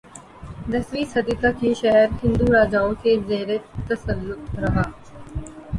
دسویں 0.71 1.09
صدی 1.13 1.35
تک 1.41 1.55
یہ 1.63 1.73
شہر 1.81 2.07
ہندو 2.23 2.45
راجائوں 2.53 2.93
کے 3.03 3.11
زیرتسلط 3.27 4.55
رہا 4.61 4.83